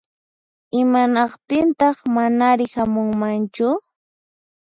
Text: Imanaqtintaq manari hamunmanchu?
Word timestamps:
Imanaqtintaq 0.81 1.97
manari 2.15 2.65
hamunmanchu? 2.75 3.67